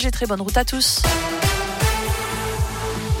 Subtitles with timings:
[0.00, 1.02] et très bonne route à tous.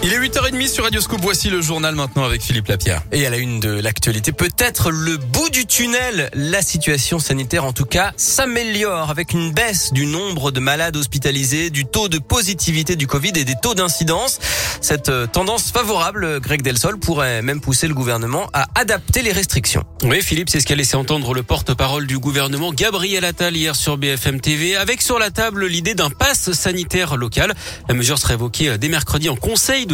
[0.04, 1.20] Il est 8h30 sur Radio Scoop.
[1.22, 3.02] Voici le journal maintenant avec Philippe Lapierre.
[3.12, 6.28] Et à la une de l'actualité, peut-être le bout du tunnel.
[6.34, 11.70] La situation sanitaire, en tout cas, s'améliore avec une baisse du nombre de malades hospitalisés,
[11.70, 14.40] du taux de positivité du Covid et des taux d'incidence.
[14.80, 19.84] Cette euh, tendance favorable, Greg Delsol, pourrait même pousser le gouvernement à adapter les restrictions.
[20.02, 23.98] Oui, Philippe, c'est ce qu'a laissé entendre le porte-parole du gouvernement, Gabriel Attal, hier sur
[23.98, 27.54] BFM TV, avec sur la table l'idée d'un pass sanitaire local.
[27.88, 29.91] La mesure serait évoquée dès mercredi en conseil de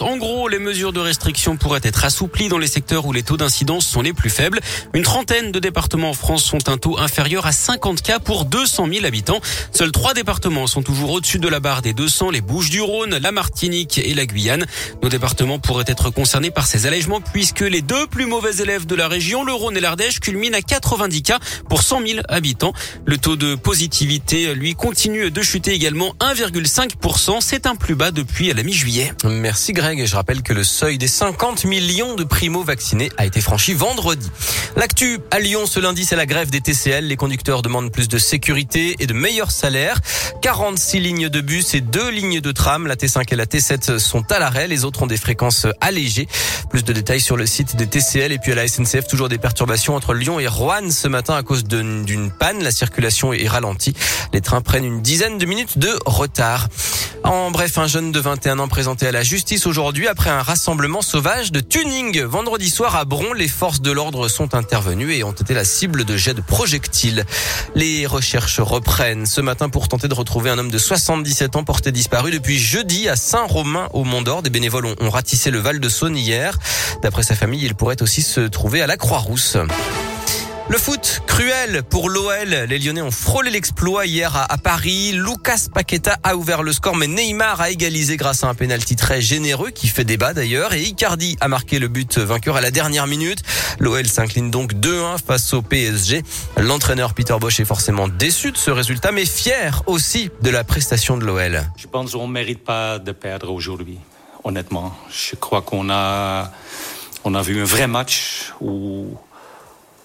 [0.00, 3.36] En gros, les mesures de restriction pourraient être assouplies dans les secteurs où les taux
[3.36, 4.60] d'incidence sont les plus faibles.
[4.94, 8.88] Une trentaine de départements en France sont un taux inférieur à 50 cas pour 200
[8.92, 9.40] 000 habitants.
[9.72, 13.98] Seuls trois départements sont toujours au-dessus de la barre des 200, les Bouches-du-Rhône, la Martinique
[13.98, 14.64] et la Guyane.
[15.02, 18.94] Nos départements pourraient être concernés par ces allègements puisque les deux plus mauvais élèves de
[18.94, 22.72] la région, le Rhône et l'Ardèche, culminent à 90 cas pour 100 000 habitants.
[23.04, 27.40] Le taux de positivité, lui, continue de chuter également 1,5%.
[27.40, 29.12] C'est un plus bas depuis la mi-juillet.
[29.30, 30.00] Merci Greg.
[30.00, 34.30] Et je rappelle que le seuil des 50 millions de primo-vaccinés a été franchi vendredi.
[34.76, 37.06] L'actu à Lyon ce lundi, c'est la grève des TCL.
[37.06, 40.00] Les conducteurs demandent plus de sécurité et de meilleurs salaires.
[40.42, 42.86] 46 lignes de bus et deux lignes de tram.
[42.86, 44.68] La T5 et la T7 sont à l'arrêt.
[44.68, 46.28] Les autres ont des fréquences allégées.
[46.70, 49.38] Plus de détails sur le site des TCL et puis à la SNCF, toujours des
[49.38, 52.62] perturbations entre Lyon et Rouen ce matin à cause d'une panne.
[52.62, 53.94] La circulation est ralentie.
[54.32, 56.68] Les trains prennent une dizaine de minutes de retard.
[57.24, 61.02] En bref, un jeune de 21 ans présenté à la justice aujourd'hui après un rassemblement
[61.02, 62.22] sauvage de tuning.
[62.22, 66.04] Vendredi soir à Bron, les forces de l'ordre sont intervenues et ont été la cible
[66.04, 67.24] de jets de projectiles.
[67.74, 71.92] Les recherches reprennent ce matin pour tenter de retrouver un homme de 77 ans porté
[71.92, 74.42] disparu depuis jeudi à Saint-Romain au Mont-d'Or.
[74.42, 76.58] Des bénévoles ont ratissé le Val de Saône hier.
[77.02, 79.56] D'après sa famille, il pourrait aussi se trouver à la Croix-Rousse.
[80.68, 82.48] Le foot, cruel pour l'OL.
[82.68, 85.12] Les Lyonnais ont frôlé l'exploit hier à, Paris.
[85.12, 89.20] Lucas Paqueta a ouvert le score, mais Neymar a égalisé grâce à un pénalty très
[89.20, 90.74] généreux qui fait débat d'ailleurs.
[90.74, 93.44] Et Icardi a marqué le but vainqueur à la dernière minute.
[93.78, 96.24] L'OL s'incline donc 2-1 face au PSG.
[96.56, 101.16] L'entraîneur Peter Bosch est forcément déçu de ce résultat, mais fier aussi de la prestation
[101.16, 101.62] de l'OL.
[101.76, 103.98] Je pense qu'on mérite pas de perdre aujourd'hui,
[104.42, 104.92] honnêtement.
[105.12, 106.50] Je crois qu'on a,
[107.22, 109.16] on a vu un vrai match où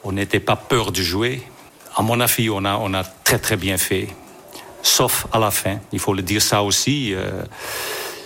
[0.04, 1.42] on n'était pas peur de jouer.
[1.96, 4.08] À mon avis, on a, on a très très bien fait.
[4.82, 5.80] Sauf à la fin.
[5.92, 7.14] Il faut le dire ça aussi.
[7.14, 7.44] Euh,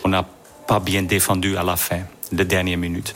[0.03, 0.25] on n'a
[0.68, 3.16] pas bien défendu à la fin, les dernières minutes.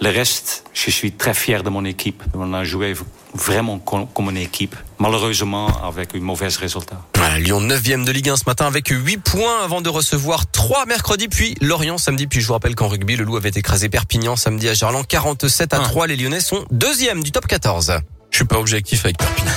[0.00, 2.22] Le reste, je suis très fier de mon équipe.
[2.34, 2.94] On a joué
[3.34, 4.74] vraiment comme une équipe.
[4.98, 7.00] Malheureusement, avec un mauvais résultat.
[7.38, 11.28] Lyon 9e de Ligue 1 ce matin avec 8 points avant de recevoir 3 mercredi,
[11.28, 12.26] puis Lorient samedi.
[12.26, 15.06] Puis je vous rappelle qu'en rugby, le Loup avait écrasé Perpignan samedi à Gerland.
[15.06, 16.04] 47 à 3.
[16.04, 16.06] Ah.
[16.08, 18.00] Les Lyonnais sont deuxième du top 14.
[18.30, 19.52] Je suis pas objectif avec Perpignan.